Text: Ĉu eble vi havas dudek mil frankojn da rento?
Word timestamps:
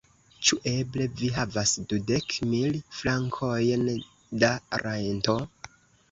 Ĉu 0.49 0.55
eble 0.69 1.03
vi 1.17 1.27
havas 1.33 1.73
dudek 1.91 2.37
mil 2.53 2.79
frankojn 3.01 3.83
da 4.45 4.49
rento? 4.85 5.37